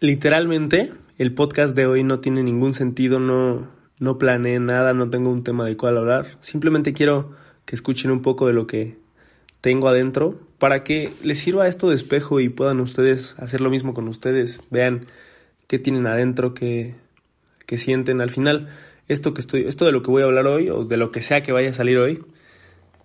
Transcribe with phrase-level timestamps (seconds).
[0.00, 5.30] literalmente el podcast de hoy no tiene ningún sentido, no, no planeé nada, no tengo
[5.30, 6.38] un tema de cual hablar.
[6.40, 7.32] Simplemente quiero
[7.66, 8.96] que escuchen un poco de lo que
[9.60, 13.92] tengo adentro para que les sirva esto de espejo y puedan ustedes hacer lo mismo
[13.92, 14.62] con ustedes.
[14.70, 15.06] Vean
[15.66, 16.94] qué tienen adentro, qué,
[17.66, 18.22] qué sienten.
[18.22, 18.70] Al final,
[19.06, 21.20] esto que estoy, esto de lo que voy a hablar hoy, o de lo que
[21.20, 22.24] sea que vaya a salir hoy,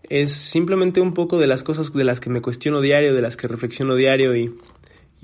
[0.10, 3.38] es simplemente un poco de las cosas de las que me cuestiono diario, de las
[3.38, 4.56] que reflexiono diario y,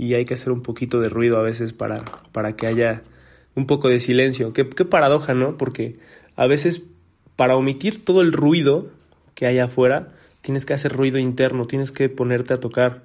[0.01, 3.03] y hay que hacer un poquito de ruido a veces para, para que haya
[3.53, 4.51] un poco de silencio.
[4.51, 5.59] Qué, qué paradoja, ¿no?
[5.59, 5.99] Porque
[6.35, 6.81] a veces
[7.35, 8.87] para omitir todo el ruido
[9.35, 10.07] que hay afuera,
[10.41, 13.03] tienes que hacer ruido interno, tienes que ponerte a tocar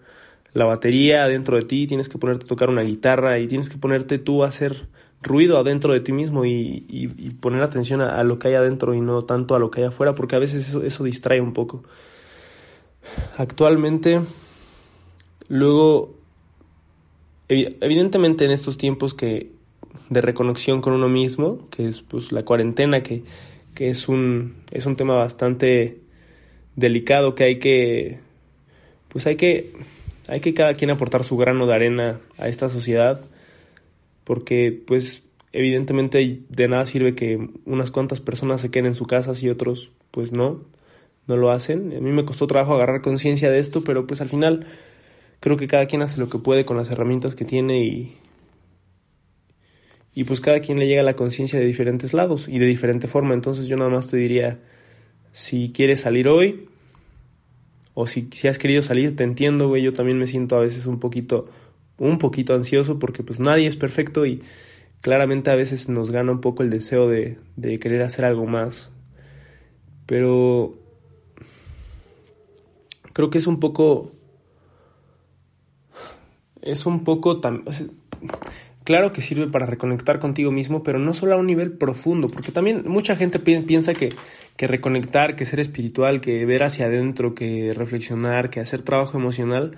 [0.54, 3.76] la batería adentro de ti, tienes que ponerte a tocar una guitarra y tienes que
[3.76, 4.88] ponerte tú a hacer
[5.22, 9.20] ruido adentro de ti mismo y, poner atención a, lo que hay adentro y no
[9.20, 11.84] tanto a lo que hay afuera, porque a veces eso distrae un poco.
[13.36, 14.22] Actualmente,
[15.48, 16.16] luego,
[17.48, 19.50] evidentemente en estos tiempos que
[20.10, 23.22] de reconexión con uno mismo, que es pues la cuarentena, que,
[23.74, 25.98] que es, un, es un tema bastante
[26.76, 28.20] delicado, que hay que,
[29.08, 29.72] pues hay que,
[30.28, 33.24] hay que cada quien aportar su grano de arena a esta sociedad
[34.26, 39.32] porque pues evidentemente de nada sirve que unas cuantas personas se queden en su casa
[39.40, 40.64] y otros pues no,
[41.28, 41.96] no lo hacen.
[41.96, 44.66] A mí me costó trabajo agarrar conciencia de esto, pero pues al final
[45.46, 48.16] creo que cada quien hace lo que puede con las herramientas que tiene y,
[50.12, 53.06] y pues cada quien le llega a la conciencia de diferentes lados y de diferente
[53.06, 53.32] forma.
[53.32, 54.58] Entonces yo nada más te diría,
[55.30, 56.68] si quieres salir hoy,
[57.94, 60.86] o si, si has querido salir, te entiendo, güey, yo también me siento a veces
[60.86, 61.46] un poquito
[61.96, 64.42] un poquito ansioso porque pues nadie es perfecto y
[65.00, 68.92] claramente a veces nos gana un poco el deseo de, de querer hacer algo más.
[70.06, 70.74] Pero
[73.12, 74.15] creo que es un poco...
[76.66, 77.64] Es un poco tan...
[78.84, 82.52] Claro que sirve para reconectar contigo mismo, pero no solo a un nivel profundo, porque
[82.52, 84.10] también mucha gente piensa que,
[84.56, 89.76] que reconectar, que ser espiritual, que ver hacia adentro, que reflexionar, que hacer trabajo emocional,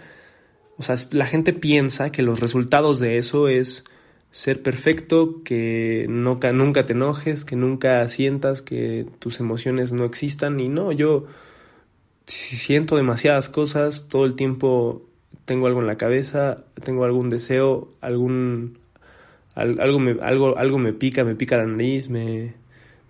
[0.79, 3.85] o sea, la gente piensa que los resultados de eso es
[4.31, 10.61] ser perfecto, que nunca te enojes, que nunca sientas que tus emociones no existan.
[10.61, 11.27] Y no, yo
[12.27, 15.08] siento demasiadas cosas, todo el tiempo
[15.49, 18.77] tengo algo en la cabeza, tengo algún deseo, algún
[19.55, 22.53] algo me, algo, algo me pica, me pica la nariz, me,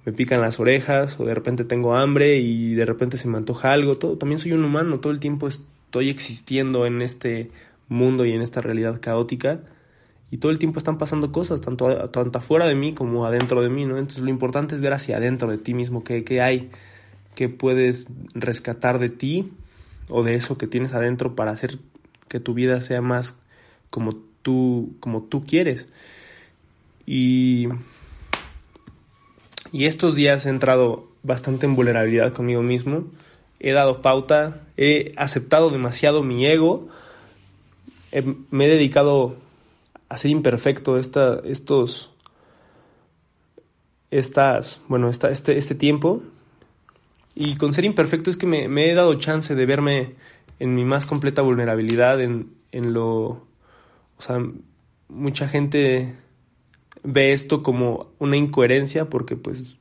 [0.06, 3.72] me pican las orejas, o de repente tengo hambre y de repente se me antoja
[3.72, 3.98] algo.
[3.98, 7.50] Todo, también soy un humano, todo el tiempo estoy existiendo en este
[7.88, 9.60] mundo y en esta realidad caótica
[10.31, 13.69] y todo el tiempo están pasando cosas, tanto, tanto afuera de mí como adentro de
[13.69, 13.98] mí, ¿no?
[13.98, 16.71] Entonces lo importante es ver hacia adentro de ti mismo, qué, qué hay,
[17.34, 19.50] qué puedes rescatar de ti
[20.09, 21.78] o de eso que tienes adentro para hacer
[22.28, 23.39] que tu vida sea más
[23.91, 25.89] como tú, como tú quieres.
[27.06, 27.69] Y,
[29.72, 33.06] y estos días he entrado bastante en vulnerabilidad conmigo mismo
[33.61, 36.89] he dado pauta, he aceptado demasiado mi ego,
[38.50, 39.37] me he dedicado
[40.09, 42.12] a ser imperfecto esta, estos,
[44.10, 46.22] estas, bueno, esta, este, este tiempo.
[47.34, 50.15] Y con ser imperfecto es que me, me, he dado chance de verme
[50.58, 53.46] en mi más completa vulnerabilidad, en, en lo...
[54.16, 54.42] O sea,
[55.08, 56.14] mucha gente
[57.02, 59.78] ve esto como una incoherencia porque pues,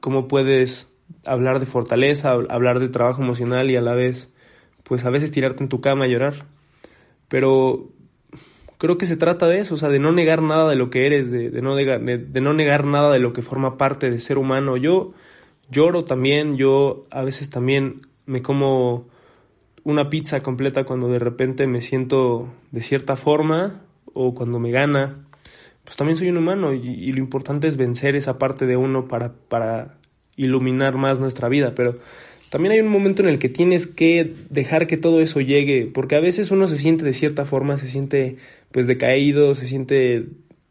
[0.00, 0.94] ¿cómo puedes
[1.26, 4.30] hablar de fortaleza, hablar de trabajo emocional y a la vez,
[4.82, 6.46] pues a veces tirarte en tu cama a llorar.
[7.28, 7.90] Pero
[8.78, 11.06] creo que se trata de eso, o sea, de no negar nada de lo que
[11.06, 14.38] eres, de, no, negar, de, no negar nada de lo que forma parte de ser
[14.38, 14.76] humano.
[14.76, 15.12] Yo
[15.70, 19.06] lloro también, yo a veces también me como
[19.84, 25.26] una pizza completa cuando de repente me siento de cierta forma o cuando me gana.
[25.84, 29.34] Pues también soy un humano y, lo importante es vencer esa parte de uno para,
[29.48, 29.98] para
[30.36, 31.98] iluminar más nuestra vida, pero
[32.48, 36.16] también hay un momento en el que tienes que dejar que todo eso llegue, porque
[36.16, 38.36] a veces uno se siente de cierta forma, se siente
[38.72, 40.28] pues decaído, se siente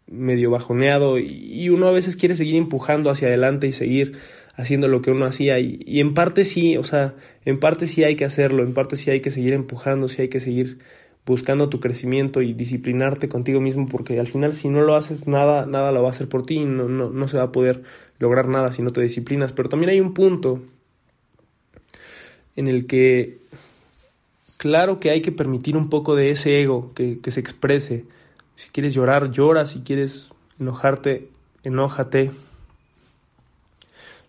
[0.07, 4.13] medio bajoneado y uno a veces quiere seguir empujando hacia adelante y seguir
[4.55, 7.15] haciendo lo que uno hacía y, y, en parte sí, o sea,
[7.45, 10.29] en parte sí hay que hacerlo, en parte sí hay que seguir empujando, sí hay
[10.29, 10.79] que seguir
[11.25, 15.65] buscando tu crecimiento y disciplinarte contigo mismo porque al final si no lo haces nada,
[15.65, 17.83] nada lo va a hacer por ti no, no, no se va a poder
[18.19, 19.53] lograr nada si no te disciplinas.
[19.53, 20.61] Pero también hay un punto
[22.55, 23.39] en el que
[24.57, 28.05] claro que hay que permitir un poco de ese ego que, que se exprese.
[28.55, 31.29] Si quieres llorar, llora, si quieres enojarte,
[31.63, 32.31] enójate.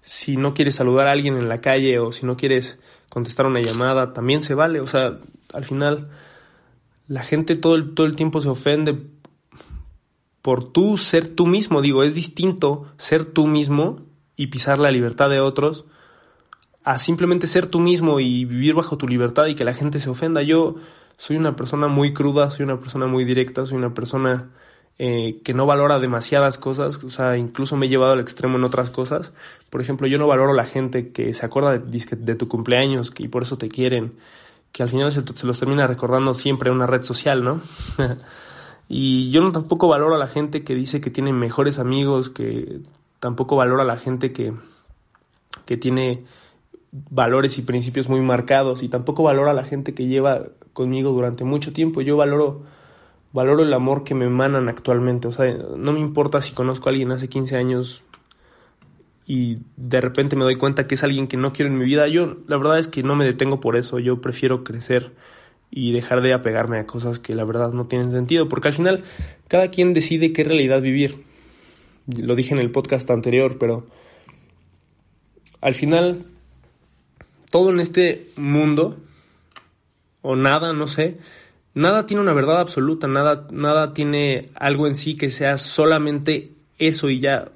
[0.04, 2.78] Si no quieres saludar a alguien en la calle o si no quieres
[3.08, 4.80] contestar una llamada, también se vale.
[4.80, 5.18] O sea,
[5.52, 6.10] al final
[7.08, 8.96] la gente todo el, todo el tiempo se ofende
[10.42, 11.80] por tú ser tú mismo.
[11.80, 14.02] Digo, es distinto ser tú mismo
[14.36, 15.86] y pisar la libertad de otros
[16.84, 20.10] a simplemente ser tú mismo y vivir bajo tu libertad y que la gente se
[20.10, 20.42] ofenda.
[20.42, 20.76] Yo
[21.16, 24.50] soy una persona muy cruda, soy una persona muy directa, soy una persona
[24.99, 28.64] eh, que no valora demasiadas cosas, o sea, incluso me he llevado al extremo en
[28.64, 29.32] otras cosas.
[29.70, 33.43] Por ejemplo, yo no valoro la gente que se acuerda de, tu cumpleaños y por
[33.43, 34.12] eso te quieren,
[34.73, 37.61] que al final se, los termina recordando siempre en una red social, ¿no?
[38.88, 42.81] y yo no tampoco valoro a la gente que dice que tiene mejores amigos, que
[43.19, 44.52] tampoco valoro a la gente que,
[45.67, 46.25] que tiene
[47.11, 51.44] valores y principios muy marcados y tampoco valoro a la gente que lleva conmigo durante
[51.44, 52.00] mucho tiempo.
[52.00, 52.62] Yo valoro,
[53.34, 55.26] valoro el amor que me emanan actualmente.
[55.26, 58.04] O sea, no me importa si conozco a alguien hace 15 años
[59.26, 62.06] y de repente me doy cuenta que es alguien que no quiero en mi vida.
[62.06, 63.98] Yo la verdad es que no me detengo por eso.
[63.98, 65.12] Yo prefiero crecer
[65.69, 68.48] y dejar de apegarme a cosas que la verdad no tienen sentido.
[68.48, 69.02] Porque al final
[69.48, 71.25] cada quien decide qué realidad vivir.
[72.06, 73.84] Lo dije en el podcast anterior, pero
[75.60, 76.25] al final
[77.50, 78.96] todo en este mundo,
[80.22, 81.19] o nada, no sé,
[81.75, 87.11] nada tiene una verdad absoluta, nada, nada tiene algo en sí que sea solamente eso
[87.11, 87.50] y ya.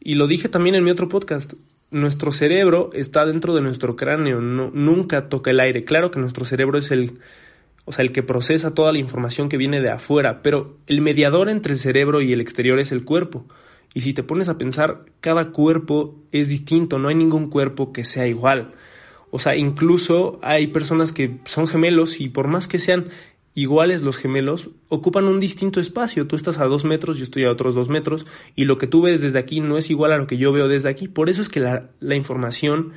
[0.00, 1.52] Y lo dije también en mi otro podcast,
[1.90, 5.84] nuestro cerebro está dentro de nuestro cráneo, no, nunca toca el aire.
[5.84, 7.18] Claro que nuestro cerebro es el,
[7.84, 11.48] o sea, el que procesa toda la información que viene de afuera, pero el mediador
[11.48, 13.46] entre el cerebro y el exterior es el cuerpo.
[13.94, 18.04] Y si te pones a pensar, cada cuerpo es distinto, no hay ningún cuerpo que
[18.04, 18.72] sea igual.
[19.34, 23.06] O sea, incluso hay personas que son gemelos y por más que sean
[23.54, 26.26] iguales los gemelos, ocupan un distinto espacio.
[26.26, 28.26] Tú estás a dos metros, yo estoy a otros dos metros,
[28.56, 30.68] y lo que tú ves desde aquí no es igual a lo que yo veo
[30.68, 31.08] desde aquí.
[31.08, 32.92] Por eso es que la, información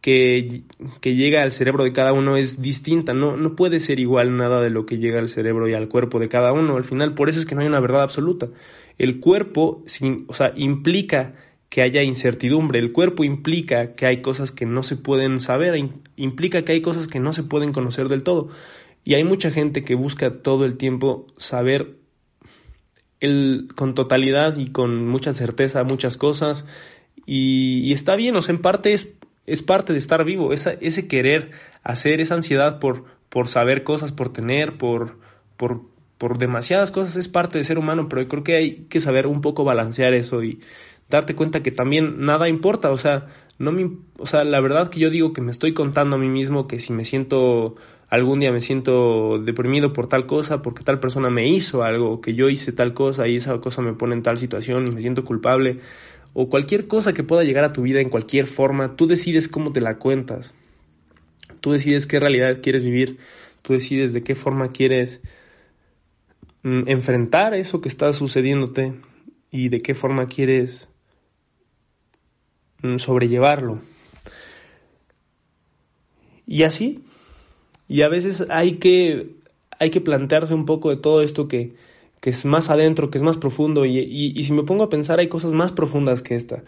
[0.00, 0.62] que,
[1.00, 3.14] que, llega al cerebro de cada uno es distinta.
[3.14, 6.18] No, no puede ser igual nada de lo que llega al cerebro y al cuerpo
[6.18, 6.76] de cada uno.
[6.76, 8.48] Al final, por eso es que no hay una verdad absoluta.
[8.98, 9.84] El cuerpo,
[10.26, 11.34] o sea, implica
[11.70, 12.80] que haya incertidumbre.
[12.80, 15.74] El cuerpo implica que hay cosas que no se pueden saber,
[16.16, 18.48] implica que hay cosas que no se pueden conocer del todo.
[19.04, 21.96] Y hay mucha gente que busca todo el tiempo saber
[23.20, 26.66] el, con totalidad y con mucha certeza muchas cosas.
[27.24, 29.14] Y, está bien, o sea, en parte es,
[29.46, 31.52] es parte de estar vivo, ese querer
[31.84, 35.18] hacer, esa ansiedad por, por saber cosas, por tener, por,
[35.56, 35.82] por
[36.20, 39.40] por demasiadas cosas es parte de ser humano, pero creo que hay que saber un
[39.40, 40.60] poco balancear eso y
[41.10, 43.26] darte cuenta que también nada importa, o sea,
[43.58, 46.28] no me, o sea, la verdad que yo digo que me estoy contando a mí
[46.28, 47.76] mismo que si me siento
[48.08, 52.34] algún día me siento deprimido por tal cosa, porque tal persona me hizo algo, que
[52.34, 55.24] yo hice tal cosa y esa cosa me pone en tal situación y me siento
[55.24, 55.80] culpable,
[56.32, 59.72] o cualquier cosa que pueda llegar a tu vida en cualquier forma, tú decides cómo
[59.72, 60.54] te la cuentas.
[61.60, 63.18] Tú decides qué realidad quieres vivir,
[63.62, 65.20] tú decides de qué forma quieres
[66.62, 68.92] Mm, enfrentar eso que está sucediéndote
[69.50, 70.88] y de qué forma quieres
[72.98, 73.80] sobrellevarlo.
[76.46, 77.04] Y así,
[77.88, 79.36] y a veces hay que,
[79.78, 81.74] hay que plantearse un poco de todo esto que,
[82.20, 85.20] que es más adentro, que es más profundo, y, y, si me pongo a pensar
[85.20, 86.62] hay cosas más profundas que esta.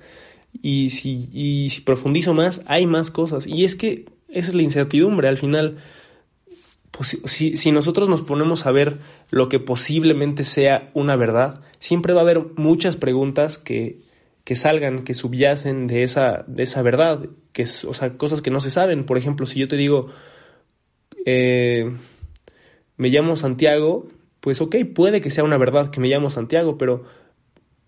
[0.63, 3.47] Y si, y si profundizo más, hay más cosas.
[3.47, 5.29] Y es que esa es la incertidumbre.
[5.29, 5.79] Al final,
[6.91, 8.99] pues, si, si, nosotros nos ponemos a ver
[9.31, 13.99] lo que posiblemente sea una verdad, siempre va a haber muchas preguntas que,
[14.45, 18.51] que salgan, que subyacen de esa, de esa verdad, que es, o sea, cosas que
[18.51, 19.05] no se saben.
[19.07, 20.09] Por ejemplo, si yo te digo,
[21.25, 21.93] eh,
[22.97, 24.09] me llamo Santiago,
[24.41, 27.05] pues ok, puede que sea una verdad que me llamo Santiago, pero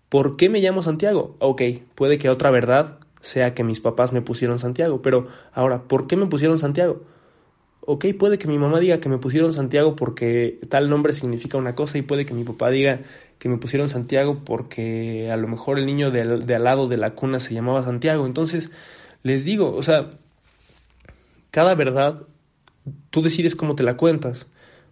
[0.09, 1.35] ¿por qué me llamo Santiago?
[1.39, 1.61] Ok,
[1.95, 6.15] puede que otra verdad sea que mis papás me pusieron Santiago, pero ahora, ¿por qué
[6.15, 7.03] me pusieron Santiago?
[7.85, 11.75] Ok, puede que mi mamá diga que me pusieron Santiago porque tal nombre significa una
[11.75, 13.01] cosa y puede que mi papá diga
[13.37, 17.11] que me pusieron Santiago porque a lo mejor el niño de, al lado de la
[17.11, 18.25] cuna se llamaba Santiago.
[18.25, 18.71] Entonces,
[19.23, 20.11] les digo, o sea,
[21.51, 22.23] cada verdad
[23.11, 24.47] tú decides cómo te la cuentas.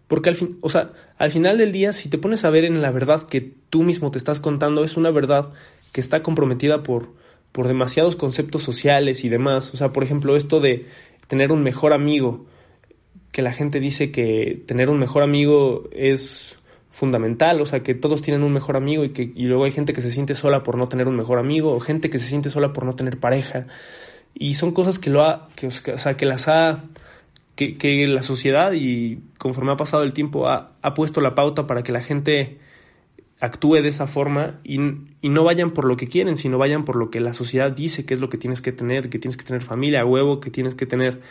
[0.07, 2.81] Porque al fin, o sea, al final del día, si te pones a ver en
[2.81, 5.51] la verdad que tú mismo te estás contando, es una verdad
[5.91, 7.13] que está comprometida por,
[7.51, 9.73] por demasiados conceptos sociales y demás.
[9.73, 10.87] O sea, por ejemplo, esto de
[11.27, 12.45] tener un mejor amigo
[13.33, 16.59] que la gente dice que tener un mejor amigo es
[16.91, 19.91] fundamental, o sea, que todos tienen un mejor amigo y que y luego hay gente
[19.91, 22.51] que se siente sola por no tener un mejor amigo o gente que se siente
[22.51, 23.65] sola por no tener pareja.
[24.35, 26.83] Y son cosas que lo ha que, o sea, que las ha
[27.55, 31.65] que, que, la sociedad y conforme ha pasado el tiempo ha, ha, puesto la pauta
[31.65, 32.59] para que la gente
[33.39, 34.79] actúe de esa forma y,
[35.21, 38.05] y, no vayan por lo que quieren, sino vayan por lo que la sociedad dice
[38.05, 40.75] que es lo que tienes que tener, que tienes que tener familia huevo, que tienes
[40.75, 41.21] que tener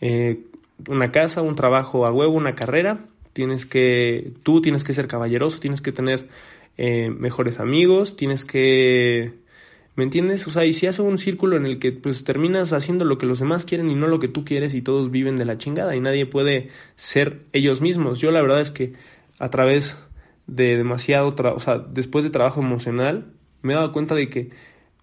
[0.00, 0.40] eh,
[0.88, 5.60] una casa, un trabajo a huevo, una carrera, tienes que, tú tienes que ser caballeroso,
[5.60, 6.28] tienes que tener
[6.76, 9.34] eh, mejores amigos, tienes que,
[9.96, 10.46] ¿me entiendes?
[10.46, 13.26] O sea, y si hace un círculo en el que pues terminas haciendo lo que
[13.26, 15.94] los demás quieren y no lo que tú quieres y todos viven de la chingada
[15.94, 18.20] y nadie puede ser ellos mismos.
[18.20, 18.94] Yo la verdad es que
[19.38, 19.96] a través
[20.46, 24.50] de demasiado, o sea, después de trabajo emocional, me he dado cuenta de que,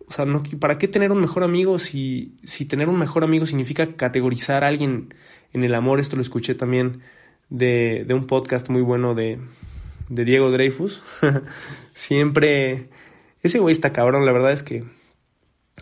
[0.07, 3.45] o sea, no, ¿para qué tener un mejor amigo si, si tener un mejor amigo
[3.45, 5.13] significa categorizar a alguien
[5.53, 5.99] en el amor?
[5.99, 7.01] Esto lo escuché también
[7.49, 9.39] de, de un podcast muy bueno de,
[10.09, 11.01] de Diego Dreyfus.
[11.93, 12.89] Siempre,
[13.41, 14.83] ese güey está cabrón, la verdad es que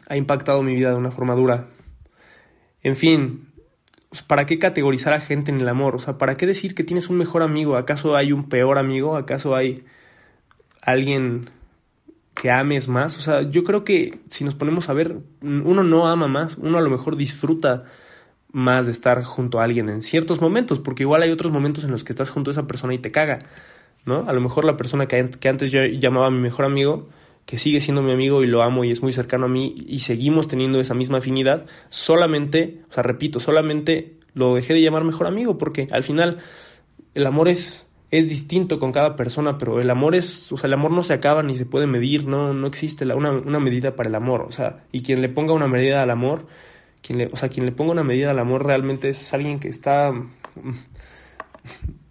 [0.08, 1.68] ha impactado mi vida de una forma dura.
[2.82, 3.50] En fin,
[4.28, 5.96] ¿para qué categorizar a gente en el amor?
[5.96, 7.76] O sea, ¿para qué decir que tienes un mejor amigo?
[7.76, 9.18] ¿Acaso hay un peor amigo?
[9.18, 9.84] ¿Acaso hay
[10.82, 11.50] alguien
[12.36, 13.18] que ames más?
[13.18, 16.78] O sea, yo creo que si nos ponemos a ver, uno no ama más, uno
[16.78, 17.86] a lo mejor disfruta
[18.52, 21.92] más de estar junto a alguien en ciertos momentos, porque igual hay otros momentos en
[21.92, 23.40] los que estás junto a esa persona y te caga,
[24.06, 24.26] ¿no?
[24.28, 27.08] A lo mejor la persona que, que antes yo llamaba mi mejor amigo,
[27.46, 30.00] que sigue siendo mi amigo y lo amo y es muy cercano a mí y
[30.00, 35.28] seguimos teniendo esa misma afinidad, solamente, o sea, repito, solamente lo dejé de llamar mejor
[35.28, 36.38] amigo porque al final
[37.14, 40.74] el amor es es distinto con cada persona, pero el amor es, o sea, el
[40.74, 44.10] amor no se acaba ni se puede medir, no no existe una, una medida para
[44.10, 46.48] el amor, o sea, y quien le ponga una medida al amor,
[47.02, 49.70] quien le, o sea, quien le ponga una medida al amor realmente es alguien que
[49.70, 50.28] está mm,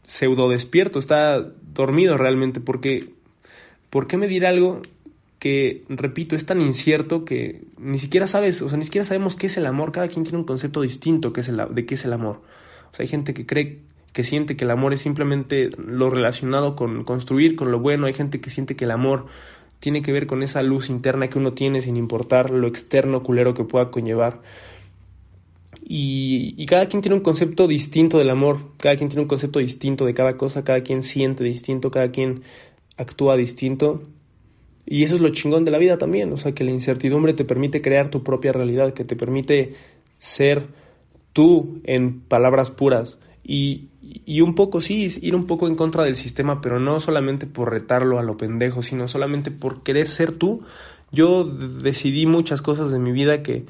[0.04, 1.40] pseudo despierto, está
[1.72, 3.10] dormido realmente, porque
[3.90, 4.82] ¿por qué medir algo
[5.38, 9.46] que, repito, es tan incierto que ni siquiera sabes, o sea, ni siquiera sabemos qué
[9.46, 9.92] es el amor.
[9.92, 12.42] Cada quien tiene un concepto distinto de qué es el amor.
[12.90, 13.78] O sea, hay gente que cree,
[14.12, 18.06] que siente que el amor es simplemente lo relacionado con construir, con lo bueno.
[18.06, 19.26] Hay gente que siente que el amor
[19.78, 23.54] tiene que ver con esa luz interna que uno tiene sin importar lo externo culero
[23.54, 24.40] que pueda conllevar.
[25.90, 29.58] Y, y, cada quien tiene un concepto distinto del amor, cada quien tiene un concepto
[29.58, 32.42] distinto de cada cosa, cada quien siente distinto, cada quien
[32.98, 34.02] actúa distinto.
[34.84, 37.46] Y eso es lo chingón de la vida también, o sea, que la incertidumbre te
[37.46, 39.76] permite crear tu propia realidad, que te permite
[40.18, 40.66] ser
[41.32, 43.18] tú en palabras puras.
[43.42, 43.88] Y,
[44.26, 47.70] y un poco, sí, ir un poco en contra del sistema, pero no solamente por
[47.70, 50.64] retarlo a lo pendejo, sino solamente por querer ser tú.
[51.12, 53.64] Yo decidí muchas cosas de mi vida que,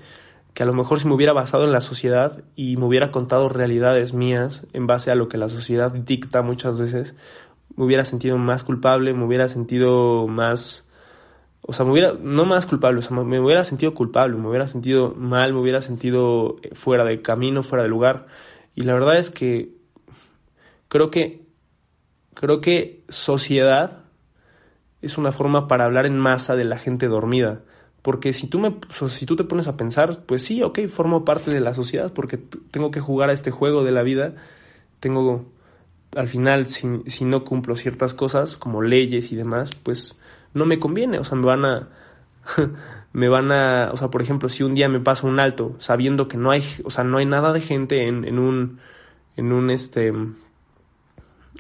[0.59, 3.49] que a lo mejor si me hubiera basado en la sociedad y me hubiera contado
[3.49, 7.15] realidades mías en base a lo que la sociedad dicta muchas veces,
[7.77, 10.91] me hubiera sentido más culpable, me hubiera sentido más
[11.63, 15.15] o sea, me hubiera, no más culpable, o me hubiera sentido culpable, me hubiera sentido
[15.15, 18.27] mal, me hubiera sentido eh, fuera de camino, fuera de lugar.
[18.75, 19.77] Y la verdad es que
[20.89, 21.47] creo que,
[22.35, 24.07] creo que sociedad
[25.03, 27.61] es una forma para hablar en masa de la gente dormida.
[28.09, 28.75] Porque si tú, me,
[29.11, 32.39] si tú te pones a pensar, pues sí, ok, formo parte de la sociedad porque
[32.39, 34.33] tengo que jugar a este juego de la vida.
[34.99, 35.45] Tengo,
[36.17, 40.17] al final, si, si no cumplo ciertas cosas, como leyes y demás, pues
[40.55, 41.89] no me conviene, o sea, me van a
[43.13, 46.29] me van a, o sea, por ejemplo, si un día me pasa un alto sabiendo
[46.29, 48.79] que no hay, o sea, no hay nada de gente en, en un
[49.37, 50.15] en un este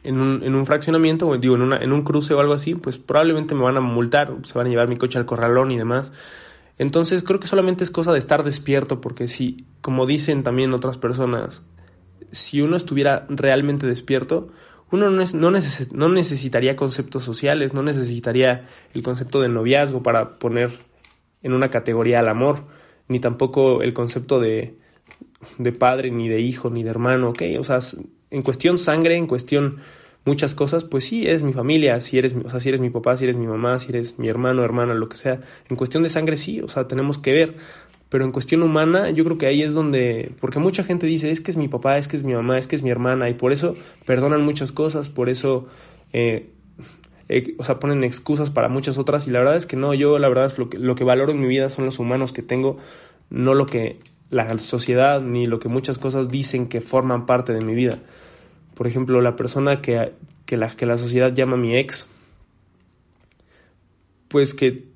[0.02, 2.98] en un, en un fraccionamiento, digo, en, una, en un cruce o algo así, pues
[2.98, 6.12] probablemente me van a multar, se van a llevar mi coche al corralón y demás.
[6.78, 10.96] Entonces creo que solamente es cosa de estar despierto, porque si, como dicen también otras
[10.96, 11.64] personas,
[12.30, 14.48] si uno estuviera realmente despierto,
[14.90, 15.50] uno no, no,
[15.92, 20.70] no necesitaría conceptos sociales, no necesitaría el concepto de noviazgo para poner
[21.42, 22.64] en una categoría al amor,
[23.08, 24.78] ni tampoco el concepto de,
[25.58, 27.42] de padre, ni de hijo, ni de hermano, ¿ok?
[27.58, 27.80] O sea,
[28.30, 29.78] en cuestión sangre, en cuestión
[30.24, 33.16] muchas cosas, pues sí, eres mi familia, si eres, o sea, si eres mi papá,
[33.16, 35.40] si eres mi mamá, si eres mi hermano, hermana, lo que sea.
[35.68, 37.56] En cuestión de sangre sí, o sea, tenemos que ver.
[38.10, 41.42] Pero en cuestión humana, yo creo que ahí es donde, porque mucha gente dice, es
[41.42, 43.34] que es mi papá, es que es mi mamá, es que es mi hermana, y
[43.34, 45.66] por eso perdonan muchas cosas, por eso,
[46.14, 46.50] eh,
[47.28, 50.18] eh, o sea, ponen excusas para muchas otras, y la verdad es que no, yo
[50.18, 52.40] la verdad es lo que, lo que valoro en mi vida son los humanos que
[52.40, 52.78] tengo,
[53.28, 57.60] no lo que la sociedad ni lo que muchas cosas dicen que forman parte de
[57.60, 57.98] mi vida.
[58.74, 60.12] Por ejemplo, la persona que,
[60.44, 62.06] que, la, que la sociedad llama mi ex,
[64.28, 64.88] pues que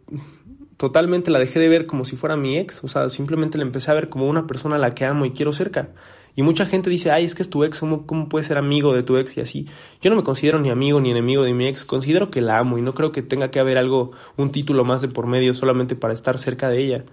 [0.77, 3.91] totalmente la dejé de ver como si fuera mi ex, o sea, simplemente la empecé
[3.91, 5.91] a ver como una persona a la que amo y quiero cerca.
[6.35, 8.95] Y mucha gente dice, ay, es que es tu ex, ¿cómo, ¿cómo puedes ser amigo
[8.95, 9.67] de tu ex y así?
[10.01, 12.79] Yo no me considero ni amigo ni enemigo de mi ex, considero que la amo
[12.79, 15.95] y no creo que tenga que haber algo, un título más de por medio solamente
[15.95, 17.05] para estar cerca de ella.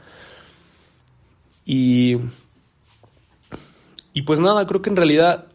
[1.66, 2.18] Y...
[4.12, 5.46] Y pues nada, creo que en realidad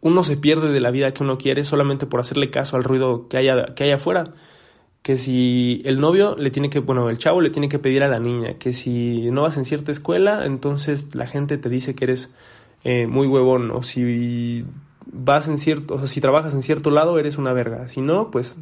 [0.00, 3.28] uno se pierde de la vida que uno quiere solamente por hacerle caso al ruido
[3.28, 4.32] que haya, que afuera
[5.02, 8.08] que si el novio le tiene que, bueno, el chavo le tiene que pedir a
[8.08, 12.04] la niña, que si no vas en cierta escuela, entonces la gente te dice que
[12.04, 12.30] eres
[12.84, 14.64] eh, muy huevón, o si
[15.10, 17.88] vas en cierto, o sea, si trabajas en cierto lado, eres una verga.
[17.88, 18.56] Si no, pues,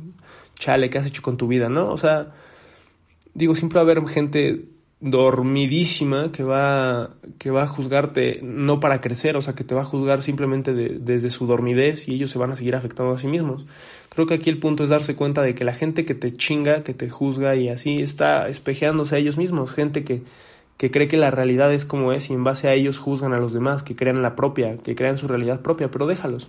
[0.54, 1.90] chale, ¿qué has hecho con tu vida, no?
[1.90, 2.32] O sea,
[3.34, 4.66] digo, siempre va a haber gente
[5.00, 9.82] dormidísima que va, que va a juzgarte no para crecer, o sea, que te va
[9.82, 13.26] a juzgar simplemente desde su dormidez y ellos se van a seguir afectando a sí
[13.26, 13.66] mismos.
[14.08, 16.82] Creo que aquí el punto es darse cuenta de que la gente que te chinga,
[16.82, 20.22] que te juzga y así está espejeándose a ellos mismos, gente que,
[20.78, 23.38] que cree que la realidad es como es y en base a ellos juzgan a
[23.38, 26.48] los demás, que crean la propia, que crean su realidad propia, pero déjalos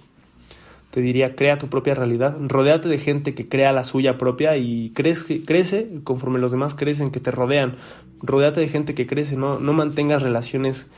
[0.91, 4.91] te diría, crea tu propia realidad, rodéate de gente que crea la suya propia y
[4.91, 7.75] crece, crece conforme los demás crecen, que te rodean,
[8.21, 10.89] rodéate de gente que crece, no, no mantengas relaciones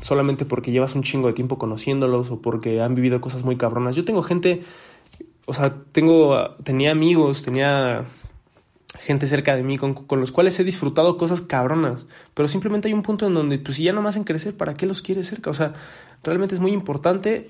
[0.00, 3.96] solamente porque llevas un chingo de tiempo conociéndolos o porque han vivido cosas muy cabronas.
[3.96, 4.62] Yo tengo gente,
[5.46, 8.04] o sea, tengo, tenía amigos, tenía
[8.98, 12.94] gente cerca de mí con, con, los cuales he disfrutado cosas cabronas, pero simplemente hay
[12.94, 15.28] un punto en donde, pues si ya no más en crecer, ¿para qué los quieres
[15.28, 15.50] cerca?
[15.50, 15.74] O sea,
[16.22, 17.48] realmente es muy importante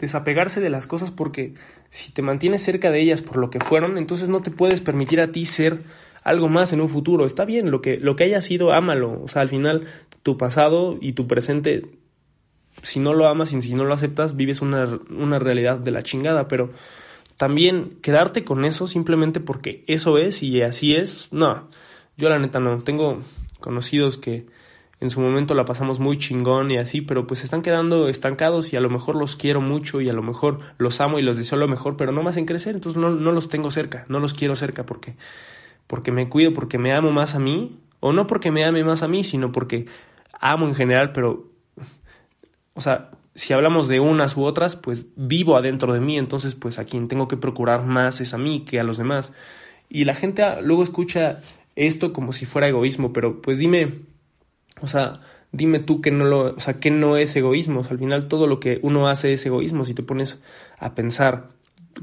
[0.00, 1.54] desapegarse de las cosas porque
[1.90, 5.20] si te mantienes cerca de ellas por lo que fueron, entonces no te puedes permitir
[5.20, 5.82] a ti ser
[6.22, 7.26] algo más en un futuro.
[7.26, 9.22] Está bien, lo que, lo que haya sido, ámalo.
[9.22, 9.86] O sea, al final,
[10.22, 11.86] tu pasado y tu presente,
[12.82, 16.02] si no lo amas y si no lo aceptas, vives una, una realidad de la
[16.02, 16.70] chingada, pero
[17.36, 21.68] también quedarte con eso simplemente porque eso es y así es, no.
[22.16, 22.78] Yo la neta no.
[22.82, 23.22] Tengo
[23.60, 24.46] conocidos que
[25.00, 28.76] en su momento la pasamos muy chingón y así, pero pues están quedando estancados y
[28.76, 31.58] a lo mejor los quiero mucho y a lo mejor los amo y los deseo
[31.58, 34.34] lo mejor, pero no me hacen crecer, entonces no, no los tengo cerca, no los
[34.34, 35.14] quiero cerca porque,
[35.86, 39.02] porque me cuido, porque me amo más a mí, o no porque me ame más
[39.02, 39.86] a mí, sino porque
[40.38, 41.48] amo en general, pero,
[42.74, 46.78] o sea, si hablamos de unas u otras, pues vivo adentro de mí, entonces pues
[46.78, 49.32] a quien tengo que procurar más es a mí que a los demás.
[49.88, 51.38] Y la gente luego escucha
[51.74, 54.00] esto como si fuera egoísmo, pero pues dime,
[54.82, 55.20] o sea,
[55.52, 57.82] dime tú que no lo, o sea, que no es egoísmo.
[57.88, 59.84] al final todo lo que uno hace es egoísmo.
[59.84, 60.40] Si te pones
[60.78, 61.48] a pensar,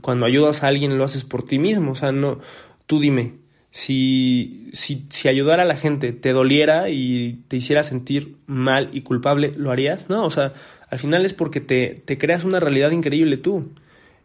[0.02, 1.92] cuando ayudas a alguien lo haces por ti mismo.
[1.92, 2.40] O sea, no,
[2.86, 3.34] tú dime,
[3.72, 9.02] si, si, si ayudar a la gente te doliera y te hiciera sentir mal y
[9.02, 10.10] culpable, ¿lo harías?
[10.10, 10.54] No, o sea,
[10.90, 13.70] al final es porque te, te creas una realidad increíble tú.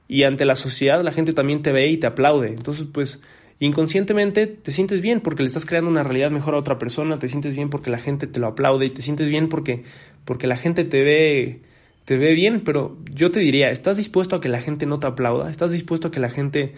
[0.08, 2.48] Y ante la sociedad la gente también te ve y te aplaude.
[2.48, 3.20] Entonces, pues,
[3.66, 7.28] inconscientemente te sientes bien porque le estás creando una realidad mejor a otra persona, te
[7.28, 9.84] sientes bien porque la gente te lo aplaude y te sientes bien porque,
[10.24, 11.60] porque la gente te ve,
[12.04, 15.06] te ve bien, pero yo te diría, ¿estás dispuesto a que la gente no te
[15.06, 15.50] aplauda?
[15.50, 16.74] ¿Estás dispuesto a que la gente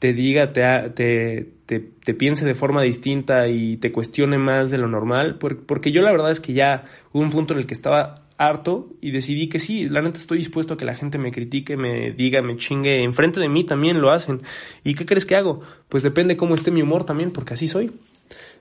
[0.00, 4.78] te diga, te, te, te, te piense de forma distinta y te cuestione más de
[4.78, 5.38] lo normal?
[5.38, 8.88] Porque yo la verdad es que ya hubo un punto en el que estaba harto
[9.00, 12.12] y decidí que sí, la neta estoy dispuesto a que la gente me critique, me
[12.12, 14.42] diga, me chingue, enfrente de mí también lo hacen.
[14.84, 15.60] ¿Y qué crees que hago?
[15.88, 17.90] Pues depende cómo esté mi humor también, porque así soy.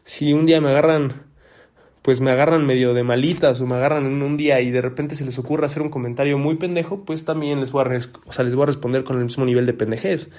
[0.04, 1.22] Si un día me agarran,
[2.02, 5.14] pues me agarran medio de malitas o me agarran en un día y de repente
[5.14, 8.44] se les ocurre hacer un comentario muy pendejo, pues también les voy a, o sea,
[8.44, 10.32] les voy a responder con el mismo nivel de pendejez.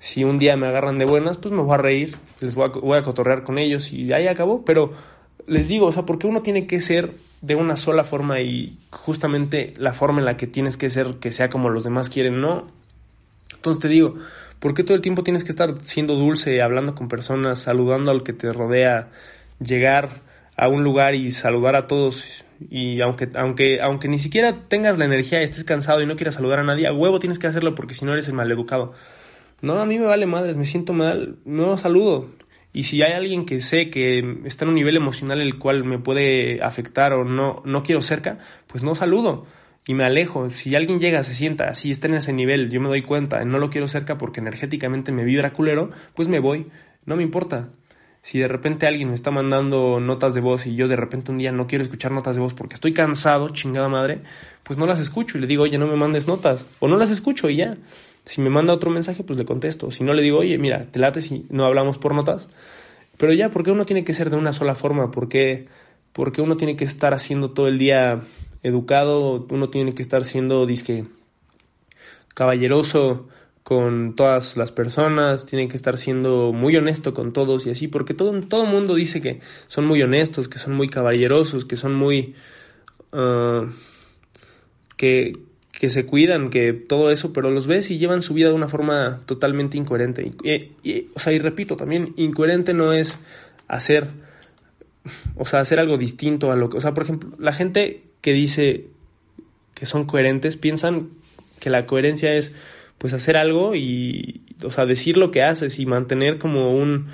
[0.00, 2.68] Si un día me agarran de buenas, pues me voy a reír, les voy a,
[2.68, 4.92] voy a cotorrear con ellos y ahí acabó, pero
[5.46, 7.10] les digo, o sea, porque uno tiene que ser
[7.44, 11.30] de una sola forma y justamente la forma en la que tienes que ser que
[11.30, 12.66] sea como los demás quieren, no.
[13.54, 14.14] Entonces te digo,
[14.60, 18.22] ¿por qué todo el tiempo tienes que estar siendo dulce, hablando con personas, saludando al
[18.22, 19.10] que te rodea,
[19.60, 20.22] llegar
[20.56, 25.04] a un lugar y saludar a todos y aunque aunque aunque ni siquiera tengas la
[25.04, 27.92] energía, estés cansado y no quieras saludar a nadie, a huevo tienes que hacerlo porque
[27.92, 28.94] si no eres el maleducado.
[29.60, 32.28] No, a mí me vale madres, me siento mal, no saludo.
[32.74, 35.98] Y si hay alguien que sé que está en un nivel emocional el cual me
[35.98, 39.46] puede afectar o no, no quiero cerca, pues no saludo
[39.86, 40.50] y me alejo.
[40.50, 43.58] Si alguien llega, se sienta así, está en ese nivel, yo me doy cuenta, no
[43.58, 46.66] lo quiero cerca porque energéticamente me vibra culero, pues me voy,
[47.06, 47.70] no me importa.
[48.22, 51.36] Si de repente alguien me está mandando notas de voz y yo de repente un
[51.36, 54.22] día no quiero escuchar notas de voz porque estoy cansado, chingada madre,
[54.62, 56.64] pues no las escucho y le digo, oye, no me mandes notas.
[56.80, 57.74] O no las escucho y ya.
[58.26, 59.90] Si me manda otro mensaje, pues le contesto.
[59.90, 62.48] Si no, le digo, oye, mira, te late si no hablamos por notas.
[63.16, 65.10] Pero ya, ¿por qué uno tiene que ser de una sola forma?
[65.10, 65.68] ¿Por qué,
[66.12, 68.22] porque uno tiene que estar haciendo todo el día
[68.62, 69.46] educado?
[69.50, 71.04] Uno tiene que estar siendo, disque,
[72.34, 73.28] caballeroso
[73.62, 78.12] con todas las personas, tiene que estar siendo muy honesto con todos y así, porque
[78.12, 82.34] todo todo mundo dice que son muy honestos, que son muy caballerosos, que son muy
[83.12, 83.66] uh,
[84.98, 85.32] que,
[85.78, 88.68] que se cuidan, que todo eso, pero los ves y llevan su vida de una
[88.68, 90.30] forma totalmente incoherente.
[90.82, 93.18] Y, o sea, y repito, también incoherente no es
[93.66, 94.08] hacer,
[95.36, 98.32] o sea, hacer algo distinto a lo que, o sea, por ejemplo, la gente que
[98.32, 98.86] dice
[99.74, 101.10] que son coherentes piensan
[101.60, 102.54] que la coherencia es
[102.98, 107.08] pues hacer algo y, o sea, decir lo que haces y mantener como un,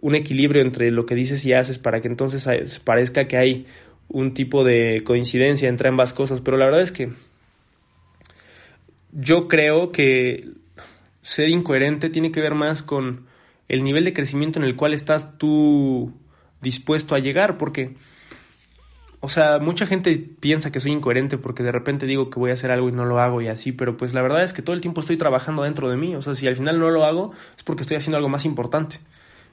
[0.00, 2.48] un equilibrio entre lo que dices y haces para que entonces
[2.80, 3.66] parezca que hay
[4.08, 7.10] un tipo de coincidencia entre ambas cosas, pero la verdad es que
[9.12, 10.48] yo creo que
[11.22, 13.26] ser incoherente tiene que ver más con
[13.68, 16.12] el nivel de crecimiento en el cual estás tú
[16.60, 17.94] dispuesto a llegar, porque,
[19.20, 22.54] o sea, mucha gente piensa que soy incoherente porque de repente digo que voy a
[22.54, 24.74] hacer algo y no lo hago y así, pero pues la verdad es que todo
[24.74, 27.32] el tiempo estoy trabajando dentro de mí, o sea, si al final no lo hago
[27.56, 28.98] es porque estoy haciendo algo más importante,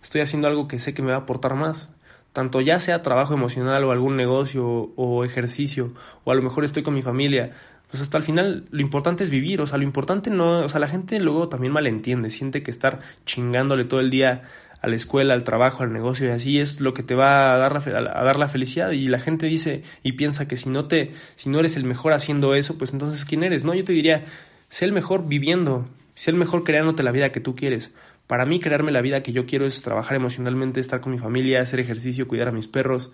[0.02, 1.93] estoy haciendo algo que sé que me va a aportar más,
[2.34, 4.65] tanto ya sea trabajo emocional o algún negocio
[4.96, 5.93] o ejercicio,
[6.24, 7.52] o a lo mejor estoy con mi familia,
[7.89, 10.80] pues hasta el final lo importante es vivir, o sea, lo importante no, o sea,
[10.80, 14.43] la gente luego también malentiende, siente que estar chingándole todo el día
[14.82, 17.58] a la escuela, al trabajo, al negocio y así es lo que te va a
[17.58, 20.86] dar la, a dar la felicidad y la gente dice y piensa que si no
[20.86, 23.63] te si no eres el mejor haciendo eso, pues entonces quién eres?
[23.63, 24.26] No, yo te diría,
[24.69, 27.93] sé el mejor viviendo, sé el mejor creándote la vida que tú quieres.
[28.28, 31.62] Para mí crearme la vida que yo quiero es trabajar emocionalmente, estar con mi familia,
[31.62, 33.12] hacer ejercicio, cuidar a mis perros,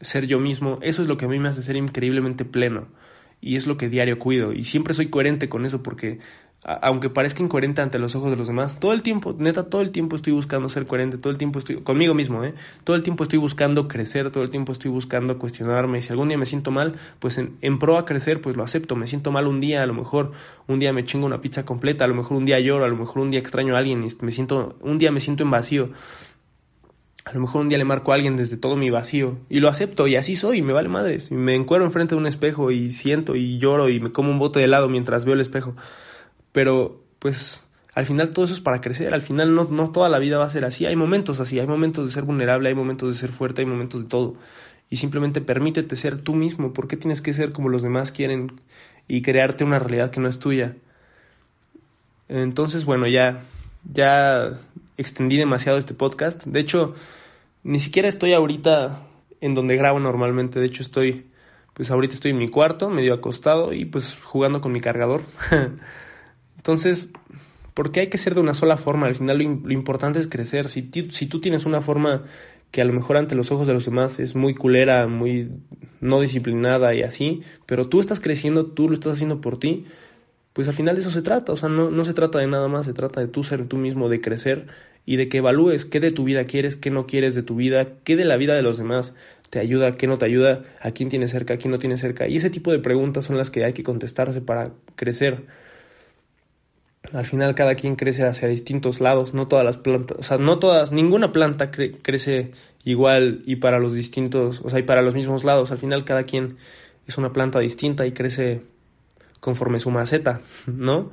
[0.00, 0.78] ser yo mismo.
[0.82, 2.86] Eso es lo que a mí me hace ser increíblemente pleno
[3.42, 6.20] y es lo que diario cuido y siempre soy coherente con eso porque
[6.64, 9.90] aunque parezca incoherente ante los ojos de los demás, todo el tiempo, neta, todo el
[9.90, 12.54] tiempo estoy buscando ser coherente, todo el tiempo estoy conmigo mismo, ¿eh?
[12.84, 15.98] Todo el tiempo estoy buscando crecer, todo el tiempo estoy buscando cuestionarme.
[15.98, 18.62] Y si algún día me siento mal, pues en, en pro a crecer, pues lo
[18.62, 18.94] acepto.
[18.94, 20.30] Me siento mal un día, a lo mejor
[20.68, 22.96] un día me chingo una pizza completa, a lo mejor un día lloro, a lo
[22.96, 25.90] mejor un día extraño a alguien y me siento, un día me siento en vacío.
[27.24, 29.68] A lo mejor un día le marco a alguien desde todo mi vacío y lo
[29.68, 31.30] acepto y así soy, y me vale madres.
[31.30, 34.38] Y me encuero enfrente de un espejo y siento y lloro y me como un
[34.38, 35.74] bote de helado mientras veo el espejo.
[36.50, 37.62] Pero pues
[37.94, 40.46] al final todo eso es para crecer, al final no, no toda la vida va
[40.46, 43.30] a ser así, hay momentos así, hay momentos de ser vulnerable, hay momentos de ser
[43.30, 44.34] fuerte, hay momentos de todo.
[44.90, 48.60] Y simplemente permítete ser tú mismo, ¿por qué tienes que ser como los demás quieren
[49.08, 50.76] y crearte una realidad que no es tuya?
[52.28, 53.42] Entonces, bueno, ya
[53.84, 54.58] ya
[55.02, 56.44] extendí demasiado este podcast.
[56.44, 56.94] De hecho,
[57.62, 59.06] ni siquiera estoy ahorita
[59.40, 60.60] en donde grabo normalmente.
[60.60, 61.26] De hecho, estoy,
[61.74, 65.22] pues ahorita estoy en mi cuarto, medio acostado y pues jugando con mi cargador.
[66.56, 67.10] Entonces,
[67.74, 69.06] ¿por qué hay que ser de una sola forma?
[69.06, 70.68] Al final lo, importante es crecer.
[70.68, 72.24] Si, si tú tienes una forma
[72.70, 75.50] que a lo mejor ante los ojos de los demás es muy culera, muy
[76.00, 79.86] no disciplinada y así, pero tú estás creciendo, tú lo estás haciendo por ti,
[80.52, 82.68] pues al final de eso se trata, o sea, no, no se trata de nada
[82.68, 84.66] más, se trata de tú ser tú mismo, de crecer
[85.06, 87.88] y de que evalúes qué de tu vida quieres, qué no quieres de tu vida,
[88.04, 89.14] qué de la vida de los demás
[89.50, 92.28] te ayuda, qué no te ayuda, a quién tienes cerca, a quién no tienes cerca.
[92.28, 95.44] Y ese tipo de preguntas son las que hay que contestarse para crecer.
[97.12, 100.58] Al final cada quien crece hacia distintos lados, no todas las plantas, o sea, no
[100.58, 102.52] todas, ninguna planta crece
[102.84, 105.70] igual y para los distintos, o sea, y para los mismos lados.
[105.72, 106.56] Al final cada quien
[107.06, 108.62] es una planta distinta y crece
[109.42, 111.10] conforme su maceta, ¿no?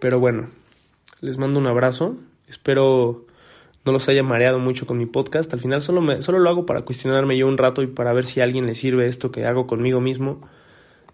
[0.00, 0.50] Pero bueno,
[1.20, 2.16] les mando un abrazo.
[2.48, 3.26] Espero
[3.84, 5.54] no los haya mareado mucho con mi podcast.
[5.54, 8.26] Al final solo, me, solo lo hago para cuestionarme yo un rato y para ver
[8.26, 10.40] si a alguien le sirve esto que hago conmigo mismo.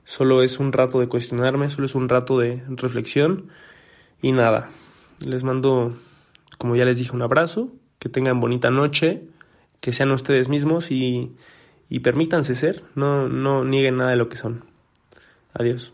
[0.04, 3.48] Solo es un rato de cuestionarme, solo es un rato de reflexión.
[4.22, 4.70] Y nada,
[5.20, 5.94] les mando,
[6.56, 7.70] como ya les dije, un abrazo.
[7.98, 9.28] Que tengan bonita noche,
[9.82, 11.36] que sean ustedes mismos y,
[11.90, 12.82] y permítanse ser.
[12.94, 14.73] No, no nieguen nada de lo que son.
[15.54, 15.93] Adiós.